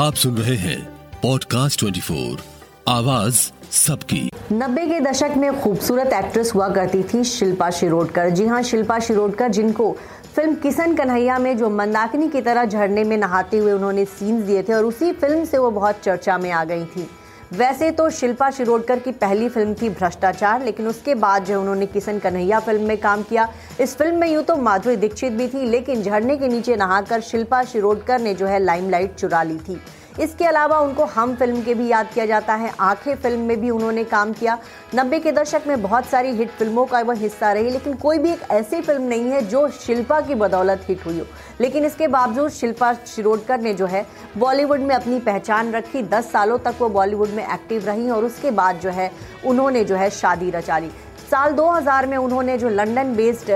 आप 0.00 0.14
सुन 0.14 0.36
रहे 0.36 0.56
हैं 0.56 0.88
पॉडकास्ट 1.22 1.80
24 1.80 2.40
आवाज़ 2.88 3.34
सबकी। 3.70 4.30
नब्बे 4.52 4.86
के 4.86 5.00
दशक 5.00 5.30
में 5.36 5.60
खूबसूरत 5.60 6.06
एक्ट्रेस 6.06 6.52
हुआ 6.54 6.68
करती 6.68 7.02
थी 7.02 7.24
शिल्पा 7.24 7.70
शिरोडकर। 7.70 8.30
जी 8.30 8.46
हाँ 8.46 8.62
शिल्पा 8.62 8.98
शिरोडकर 8.98 9.48
जिनको 9.48 9.96
फ़िल्म 10.36 10.54
किसन 10.54 10.94
कन्हैया 10.94 11.38
में, 11.38 11.58
जो 11.58 11.70
मंदाकिनी 11.70 12.28
की 12.28 12.40
तरह 12.40 12.64
झरने 12.64 13.04
में 13.04 13.16
नहाते 13.16 13.58
हुए 13.58 13.72
उन्होंने 13.72 14.04
सीन्स 14.04 14.44
दिए 14.44 14.62
थे 14.62 14.72
और 14.72 14.84
उसी 14.84 15.12
फ़िल्म 15.12 15.44
से 15.44 15.58
वो 15.58 15.70
बहुत 15.70 16.00
चर्चा 16.04 16.38
में 16.38 16.50
आ 16.50 16.64
गई 16.64 16.84
थी। 16.84 17.10
वैसे 17.50 17.90
तो 17.90 18.08
शिल्पा 18.10 18.50
शिरोडकर 18.50 18.98
की 18.98 19.12
पहली 19.12 19.48
फ़िल्म 19.48 19.74
थी 19.74 19.88
भ्रष्टाचार, 19.90 20.62
लेकिन 20.64 20.86
उसके 20.88 21.14
बाद 21.14 21.44
जो 21.44 21.60
उन्होंने 21.60 21.86
किशन 21.86 22.18
कन्हैया 22.18 22.60
फ़िल्म 22.60 22.86
में 22.88 22.96
काम 22.98 23.22
किया। 23.22 23.48
इस 23.80 23.96
फ़िल्म 23.96 24.16
में 24.16 24.28
यूँ 24.28 24.42
तो 24.42 24.56
माधुरी 24.56 24.96
दीक्षित 24.96 25.32
भी 25.32 25.48
थी, 25.48 25.64
लेकिन 25.64 26.02
झरने 26.02 26.36
के 26.36 26.48
नीचे 26.48 26.76
नहाकर 26.76 27.20
शिल्पा 27.20 27.62
शिरोडकर 27.64 28.20
ने 28.20 28.34
जो 28.34 28.46
है 28.46 28.58
लाइमलाइट 28.58 29.14
चुरा 29.14 29.42
ली 29.42 29.56
थी। 29.58 29.80
इसके 30.20 30.44
अलावा 30.44 30.78
उनको 30.78 31.04
हम 31.04 31.34
फ़िल्म 31.34 31.62
के 31.62 31.74
भी 31.74 31.88
याद 31.88 32.08
किया 32.14 32.26
जाता 32.26 32.54
है। 32.54 32.72
आँखें 32.80 33.14
फ़िल्म 33.14 33.40
में 33.40 33.60
भी 33.60 33.70
उन्होंने 33.70 34.04
काम 34.04 34.32
किया। 34.32 34.58
नब्बे 34.94 35.18
के 35.20 35.32
दशक 35.32 35.62
में 35.66 35.82
बहुत 35.82 36.06
सारी 36.06 36.30
हिट 36.30 36.50
फ़िल्मों 36.50 36.86
का 36.86 37.00
वह 37.00 37.14
हिस्सा 37.14 37.52
रही, 37.52 37.70
लेकिन 37.70 37.94
कोई 37.94 38.18
भी 38.18 38.32
एक 38.32 38.40
ऐसी 38.50 38.80
फ़िल्म 38.80 39.02
नहीं 39.02 39.30
है 39.30 39.42
जो 39.42 39.68
शिल्पा 39.68 40.20
की 40.20 40.34
बदौलत 40.34 40.84
हिट 40.88 41.06
हुई 41.06 41.18
हो। 41.18 41.26
लेकिन 41.60 41.84
इसके 41.84 42.08
बावजूद 42.08 42.50
शिल्पा 42.50 42.92
शिरोडकर 43.06 43.60
ने 43.60 43.74
जो 43.74 43.86
है, 43.86 44.06
बॉलीवुड 44.38 44.80
में 44.80 44.94
अपनी 44.94 45.20
पहचान 45.20 45.72
रखी। 45.72 46.02
दस 46.02 46.32
सालों 46.32 46.58
तक 46.58 46.74
वो 46.80 46.88
बॉलीवुड 46.88 47.28
में 47.28 47.44
एक्टिव 47.44 47.86
रही 47.86 48.10
और 48.10 48.24
उसके 48.24 48.50
बाद 48.50 48.76
जो 48.76 48.90
है, 48.90 49.10
उन्होंने 49.46 49.84
जो 49.84 49.96
है 49.96 50.10
शादी 50.10 50.50
रचा 50.50 50.78
ली। 50.78 50.90
साल 51.30 51.52
2000 51.52 52.06
में 52.06 52.16
उन्होंने 52.16 52.56
जो 52.58 52.68
लंदन 52.68 53.14
बेस्ड 53.16 53.50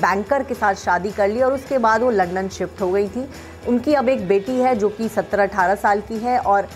बैंकर 0.00 0.42
के 0.42 0.54
साथ 0.54 0.74
शादी 0.74 1.10
कर 1.10 1.28
ली 1.28 1.40
और 1.40 1.52
उसके 1.52 1.78
बाद 1.78 2.02
वो 2.02 2.10
लंदन 2.10 2.48
शिफ्ट 2.48 2.80
हो 2.82 2.90
गई 2.92 3.08
थी। 3.08 3.26
उनकी 3.68 3.94
अब 3.94 4.08
एक 4.08 4.26
बेटी 4.28 4.56
है 4.60 4.74
जो 4.76 4.88
कि 4.88 5.08
17-18 5.08 5.74
साल 5.76 6.00
की 6.00 6.18
है 6.18 6.38
और 6.40 6.68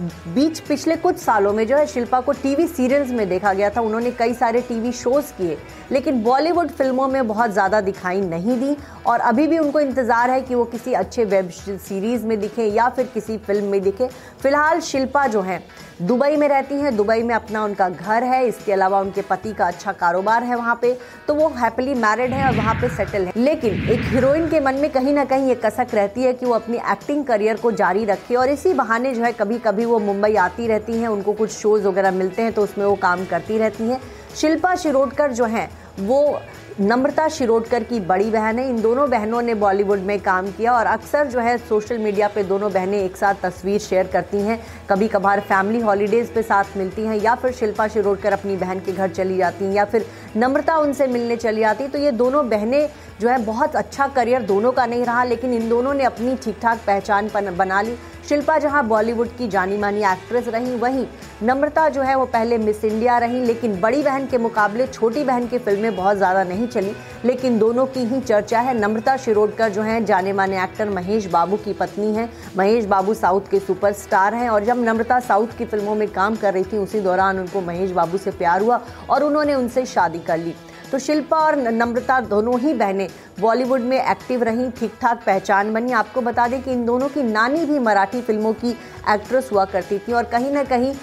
बीच 0.00 0.58
पिछले 0.60 0.96
कुछ 0.96 1.16
सालों 1.16 1.52
में 1.52 1.66
जो 1.66 1.76
है 1.76 1.86
शिल्पा 1.86 2.20
को 2.20 2.32
टीवी 2.34 2.66
सीरियल्स 2.68 3.10
में 3.10 3.28
देखा 3.28 3.52
गया 3.52 3.70
था। 3.70 3.80
उन्होंने 3.80 4.10
कई 4.12 4.34
सारे 4.34 4.60
टीवी 4.60 4.92
शोज़ 4.92 5.32
किए, 5.32 5.58
लेकिन 5.92 6.22
बॉलीवुड 6.22 6.70
फ़िल्मों 6.70 7.08
में 7.08 7.26
बहुत 7.28 7.50
ज़्यादा 7.52 7.80
दिखाई 7.80 8.20
नहीं 8.22 8.58
दी 8.60 8.76
और 9.06 9.20
अभी 9.20 9.46
भी 9.46 9.58
उनको 9.58 9.80
इंतज़ार 9.80 10.30
है 10.30 10.40
कि 10.40 10.54
वो 10.54 10.64
किसी 10.66 10.92
अच्छे 10.94 11.24
वेब 11.24 11.50
सीरीज़ 11.50 12.26
में 12.26 12.38
दिखे 12.40 12.66
या 12.66 12.88
फिर 12.88 13.06
किसी 13.14 13.38
फ़िल्म 13.38 13.64
में 13.64 13.80
दिखे। 13.82 14.08
फ़िलहाल 14.42 14.80
शिल्पा 14.82 15.26
जो 15.26 15.40
है, 15.40 15.62
दुबई 16.02 16.36
में 16.36 16.46
रहती 16.48 16.74
हैं। 16.74 16.96
दुबई 16.96 17.22
में 17.22 17.34
अपना 17.34 17.64
उनका 17.64 17.88
घर 17.88 18.24
है। 18.24 18.46
इसके 18.46 18.72
अलावा 18.72 19.00
उनके 19.00 19.22
पति 19.22 19.52
का 19.52 19.66
अच्छा 19.66 19.92
कारोबार 19.94 20.42
है 20.42 20.56
वहाँ 20.56 20.78
पे। 20.82 20.96
तो 21.28 21.34
वो 21.34 21.48
हैप्पीली 21.56 21.94
मैरिड 21.96 22.32
है 22.32 22.46
और 22.46 22.56
वहाँ 22.56 22.74
पे 22.74 22.88
सेटल 22.88 23.24
है। 23.24 23.32
लेकिन 23.36 23.88
एक 23.90 24.00
हीरोइन 24.04 24.48
के 24.50 24.60
मन 24.60 24.74
में 24.74 24.90
कहीं 24.90 25.14
ना 25.14 25.24
कहीं 25.24 25.48
ये 25.48 25.54
कसक 25.64 25.94
रहती 25.94 26.22
है 26.22 26.32
कि 26.32 26.46
वो 26.46 26.54
अपनी 26.54 26.76
एक्टिंग 26.92 27.24
करियर 27.24 27.56
को 27.56 27.72
जारी 27.72 28.04
रखे 28.04 28.34
और 28.34 28.50
इसी 28.50 28.72
बहाने 28.74 29.14
जो 29.14 29.22
है 29.24 29.32
कभी 29.32 29.58
कभी 29.58 29.81
वो 29.84 29.98
मुंबई 29.98 30.34
आती 30.36 30.66
रहती 30.66 30.92
हैं, 30.92 31.08
उनको 31.08 31.32
कुछ 31.32 31.50
शोज़ 31.50 31.86
वगैरह 31.86 32.10
मिलते 32.12 32.42
हैं 32.42 32.52
तो 32.52 32.62
उसमें 32.62 32.84
वो 32.86 32.94
काम 32.96 33.24
करती 33.24 33.58
रहती 33.58 33.84
हैं। 33.84 34.00
शिल्पा 34.36 34.74
शिरोडकर 34.76 35.32
जो 35.32 35.44
हैं, 35.46 35.68
वो 36.00 36.40
नम्रता 36.80 37.26
शिरोडकर 37.28 37.82
की 37.84 37.98
बड़ी 38.00 38.30
बहन 38.30 38.58
है। 38.58 38.68
इन 38.68 38.80
दोनों 38.82 39.08
बहनों 39.10 39.40
ने 39.42 39.54
बॉलीवुड 39.54 40.00
में 40.00 40.18
काम 40.20 40.46
किया 40.48 40.72
और 40.72 40.86
अक्सर 40.86 41.26
जो 41.26 41.40
है 41.40 41.56
सोशल 41.58 41.98
मीडिया 41.98 42.28
पे 42.28 42.42
दोनों 42.42 42.70
बहनें 42.72 42.98
एक 42.98 43.16
साथ 43.16 43.34
तस्वीर 43.42 43.80
शेयर 43.80 44.06
करती 44.06 44.40
हैं। 44.40 44.58
कभी 44.90 45.08
कभार 45.08 45.40
फैमिली 45.40 45.80
हॉलीडेज़ 45.80 46.30
पे 46.32 46.42
साथ 46.42 46.76
मिलती 46.76 47.02
हैं, 47.02 47.16
या 47.16 47.34
फिर 47.34 47.52
शिल्पा 47.52 47.88
शिरोडकर 47.88 48.32
अपनी 48.32 48.56
बहन 48.56 48.80
के 48.80 48.92
घर 48.92 49.10
चली 49.10 49.36
जाती 49.36 49.64
हैं, 49.64 49.72
या 49.72 49.84
फिर 49.84 50.06
नम्रता 50.36 50.76
उनसे 50.78 51.06
मिलने 51.08 51.36
चली 51.36 51.62
आती 51.64 51.88
तो 51.88 51.98
ये 51.98 52.10
दोनों 52.12 52.48
बहनें 52.48 52.88
जो 53.20 53.28
है, 53.28 53.38
बहुत 53.44 53.76
अच्छा 53.76 54.06
करियर 54.06 54.42
दोनों 54.44 54.72
का 54.72 54.86
नहीं 54.86 55.04
रहा, 55.04 55.24
लेकिन 55.24 55.54
इन 55.54 55.68
दोनों 55.68 55.94
ने 55.94 56.04
अपनी 56.04 56.36
ठीक 56.36 56.56
ठाक 56.62 56.80
पहचान 56.86 57.30
बना 57.52 57.82
ली। 57.82 57.96
शिल्पा 58.28 58.56
जहाँ 58.58 58.86
बॉलीवुड 58.88 59.28
की 59.28 59.46
जानी 59.48 59.76
मानी 59.76 60.02
एक्ट्रेस 60.02 60.48
रही, 60.48 60.74
वहीं 60.76 61.06
नम्रता 61.42 61.88
जो 61.88 62.02
है 62.02 62.14
वो 62.14 62.24
पहले 62.26 62.58
मिस 62.58 62.84
इंडिया 62.84 63.16
रही, 63.18 63.44
लेकिन 63.44 63.80
बड़ी 63.80 64.02
बहन 64.02 64.26
के 64.26 64.38
मुकाबले 64.38 64.86
छोटी 64.86 65.24
बहन 65.24 65.46
की 65.46 65.58
फ़िल्में 65.58 65.94
बहुत 65.96 66.16
ज़्यादा 66.16 66.44
नहीं 66.44 66.68
चली। 66.68 66.94
लेकिन 67.24 67.58
दोनों 67.58 67.86
की 67.86 68.04
ही 68.04 68.20
चर्चा 68.20 68.60
है। 68.60 68.78
नम्रता 68.78 69.16
शिरोडकर 69.16 69.68
जो 69.68 69.82
है 69.82 70.04
जाने 70.04 70.32
माने 70.32 70.62
एक्टर 70.62 70.88
महेश 70.90 71.26
बाबू 71.26 71.56
की 71.56 71.72
पत्नी 71.72 72.14
है। 72.14 72.28
महेश 72.56 72.84
बाबू 72.84 73.14
साउथ 73.14 73.50
के 73.50 73.58
सुपरस्टार 73.60 74.34
हैं 74.34 74.48
और 74.48 74.64
जब 74.64 74.84
नम्रता 74.84 75.20
साउथ 75.20 75.58
की 75.58 75.64
फ़िल्मों 75.64 75.94
में 75.94 76.08
काम 76.10 76.36
कर 76.36 76.54
रही 76.54 76.64
थी, 76.64 76.76
उसी 76.78 77.00
दौरान 77.00 77.38
उनको 77.38 77.60
महेश 77.60 77.90
बाबू 77.90 78.18
से 78.18 78.30
प्यार 78.32 78.62
हुआ 78.62 78.80
और 79.10 79.24
उन्होंने 79.24 79.54
उनसे 79.54 79.84
शादी 79.86 80.18
कर 80.18 80.38
ली। 80.38 80.54
तो 80.92 80.98
शिल्पा 80.98 81.36
और 81.38 81.56
नम्रता 81.58 82.18
दोनों 82.22 82.58
ही 82.60 82.72
बहनें 82.74 83.08
बॉलीवुड 83.40 83.80
में 83.82 83.96
एक्टिव 84.00 84.42
रहीं 84.42 84.70
ठीक 84.70 84.92
ठाक 85.02 85.22
पहचान 85.26 85.72
बनी। 85.74 85.92
आपको 85.94 86.20
बता 86.20 86.46
दें 86.48 86.62
कि 86.62 86.72
इन 86.72 86.84
दोनों 86.86 87.08
की 87.08 87.22
नानी 87.22 87.64
भी 87.66 87.78
मराठी 87.78 88.20
फ़िल्मों 88.20 88.52
की 88.54 88.70
एक्ट्रेस 89.10 89.48
हुआ 89.52 89.64
करती 89.64 89.98
थी 89.98 90.12
और 90.12 90.24
कहीं 90.24 90.50
ना 90.52 90.64
कहीं 90.64 90.94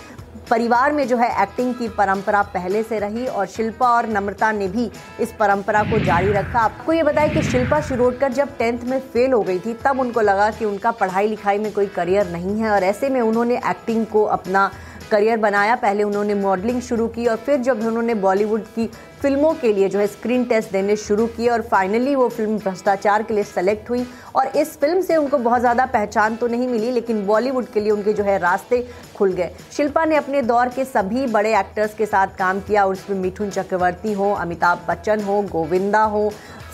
परिवार 0.50 0.92
में 0.92 1.08
जो 1.08 1.18
है 1.18 1.30
एक्टिंग 1.42 1.74
की 1.76 1.88
परंपरा 1.90 2.42
पहले 2.54 2.82
से 2.84 3.00
रही 3.00 3.26
और 3.28 3.46
शिल्पा 3.48 3.90
और 3.90 4.08
नम्रता 4.10 4.52
ने 4.52 4.68
भी 4.68 4.90
इस 5.20 5.32
परंपरा 5.40 5.82
को 5.84 6.00
जारी 6.00 6.32
रखा। 6.32 6.60
आपको 6.60 6.94
ये 6.94 7.04
बताया 7.04 7.34
कि 7.34 7.44
शिल्पा 7.44 7.80
शिरोडकर 7.82 8.32
जब 8.34 8.58
टेंथ 8.58 8.84
में 8.84 9.00
फेल 9.04 9.34
हो 9.34 9.42
गई 9.42 9.60
थी, 9.60 9.74
तब 9.86 10.00
उनको 10.00 10.22
लगा 10.22 10.50
कि 10.52 10.66
उनका 10.66 10.92
पढ़ाई 10.92 11.28
लिखाई 11.28 11.58
में 11.58 11.72
कोई 11.74 11.88
करियर 11.88 12.32
नहीं 12.32 12.60
है 12.60 12.72
और 12.72 12.84
ऐसे 12.84 13.10
में 13.10 13.20
उन्होंने 13.22 13.58
एक्टिंग 13.60 14.06
को 14.06 14.24
अपना 14.28 14.70
करियर 15.12 15.38
बनाया, 15.40 15.75
पहले 15.78 16.03
उन्होंने 16.03 16.34
मॉडलिंग 16.36 16.81
शुरू 16.81 17.08
की 17.09 17.25
और 17.25 17.38
फिर 17.38 17.58
जब 17.59 17.86
उन्होंने 17.88 18.14
बॉलीवुड 18.16 18.64
की 18.75 18.90
फ़िल्मों 19.22 19.53
के 19.53 19.72
लिए 19.74 19.88
जो 19.90 20.00
है 20.00 20.06
स्क्रीन 20.08 20.44
टेस्ट 20.46 20.72
देने 20.72 20.96
शुरू 20.97 21.25
किए 21.28 21.47
और 21.50 21.62
फाइनली 21.62 22.14
वो 22.16 22.28
फ़िल्म 22.30 22.58
भ्रष्टाचार 22.58 23.24
के 23.24 23.34
लिए 23.34 23.44
सेलेक्ट 23.46 23.90
हुई। 23.90 24.06
और 24.36 24.47
इस 24.58 24.78
फ़िल्म 24.80 25.02
से 25.02 25.16
उनको 25.16 25.38
बहुत 25.40 25.59
ज़्यादा 25.59 25.86
पहचान 25.88 26.36
तो 26.36 26.47
नहीं 26.47 26.68
मिली, 26.68 26.92
लेकिन 26.92 27.25
बॉलीवुड 27.25 27.66
के 27.66 27.80
लिए 27.80 27.92
उनके 27.92 28.14
जो 28.14 28.24
है 28.24 28.38
रास्ते 28.40 28.86
खुल 29.16 29.34
गए। 29.34 29.52
शिल्पा 29.72 30.06
ने 30.06 30.16
अपने 30.16 30.42
दौर 30.44 30.70
के 30.70 30.86
सभी 30.86 31.26
बड़े 31.28 31.58
एक्टर्स 31.59 31.94
के 31.96 32.06
साथ 32.06 32.38
काम 32.38 32.59
किया 32.59 32.86
और 32.86 32.94
उसमें 32.94 33.18
मिठुन 33.18 33.50
चक्रवर्ती 33.50 34.14
हो, 34.14 34.31
अमिताभ 34.34 34.86
बच्चन 34.90 35.22
हो, 35.22 35.41
गोविंदा 35.44 36.03
हो 36.03 36.31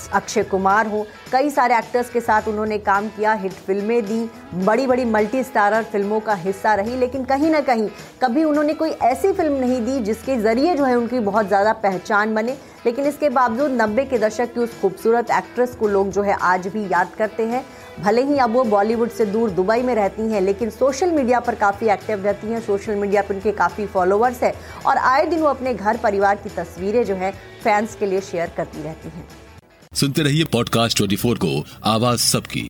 अक्षय 0.10 0.44
कुमार 0.46 0.88
हो। 0.88 1.06
कई 1.32 1.50
सारे 1.50 1.78
एक्टर्स 1.78 2.10
के 2.10 2.22
साथ 2.22 2.48
उन्होंने 2.48 2.78
काम 2.80 3.08
किया 3.10 3.34
हिट 3.34 3.54
फ़िल्में 3.54 4.06
दी 4.06 4.24
बड़ी 4.56 4.88
बड़ी 4.88 5.06
मल्टी 5.08 5.44
स्टारर 5.44 5.84
फ़िल्मों 5.86 6.20
का 6.20 6.34
हिस्सा 6.36 6.74
रही, 6.76 6.96
लेकिन 6.98 7.26
कहीं 7.26 7.50
ना 7.52 7.62
कहीं 7.62 7.90
कभी 8.22 8.44
उन्होंने 8.44 8.74
कोई 8.74 8.90
ऐसी 8.90 9.32
फ़िल्म 9.34 9.54
नहीं 9.56 9.82
दी 9.86 10.00
जिसके 10.02 10.38
ज़रिए 10.38 10.76
जो 10.76 10.84
है 10.86 10.96
उनकी 10.96 11.20
बहुत 11.22 11.48
ज़्यादा 11.48 11.74
पहचान 11.76 12.36
बने। 12.36 12.58
लेकिन 12.86 13.06
इसके 13.06 13.30
बावजूद 13.32 13.72
नब्बे 13.72 14.04
के 14.06 14.18
दशक 14.20 14.54
की 14.54 14.60
उस 14.60 14.80
खूबसूरत 14.82 15.32
एक्ट्रेस 15.34 15.74
को 15.76 15.88
लोग 15.88 16.10
जो 16.10 16.22
है 16.22 16.36
आज 16.44 16.68
भी 16.68 16.84
याद 16.84 17.12
करते 17.18 17.46
हैं। 17.46 17.64
भले 18.00 18.24
ही 18.24 18.38
अब 18.38 18.52
वो 18.54 18.64
बॉलीवुड 18.66 19.10
से 19.10 19.26
दूर 19.26 19.50
दुबई 19.52 19.82
में 19.82 19.94
रहती 19.96 20.22
हैं, 20.24 20.42
लेकिन 20.42 20.70
सोशल 20.70 21.12
मीडिया 21.12 21.40
पर 21.40 21.56
काफ़ी 21.56 21.88
एक्टिव 21.90 22.24
रहती 22.26 22.48
हैं। 22.48 22.60
सोशल 22.62 22.96
मीडिया 22.96 23.22
पर 23.22 23.36
उनके 23.36 23.52
काफ़ी 23.54 23.86
फॉलोअर्स 23.88 24.44
हैं 24.44 24.54
और 24.86 24.98
आए 24.98 25.26
दिन 25.26 25.40
वो 25.40 25.48
अपने 25.48 25.74
घर 25.74 25.98
परिवार 25.98 26.36
की 26.36 26.50
तस्वीरें 26.52 27.04
जो 27.06 27.16
है 27.16 27.32
फैंस 27.64 27.96
के 27.96 28.06
लिए 28.06 28.22
शेयर 28.24 28.52
करती 28.58 28.84
रहती 28.84 29.10
हैं। 29.10 29.28
सुनते 29.96 30.24
रहिए 30.24 30.44
पॉडकास्ट 30.44 30.98
ट्वेंटी 30.98 31.16
को। 31.38 31.66
आवाज़ 31.84 32.20
सबकी। 32.20 32.68